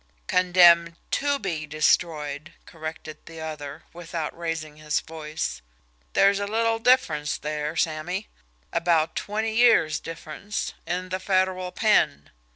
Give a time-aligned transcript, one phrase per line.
[0.25, 5.61] "Condemned TO BE destroyed," corrected the other, without raising his voice.
[6.13, 8.27] "There's a little difference there, Sammy
[8.73, 12.31] about twenty years' difference in the Federal pen.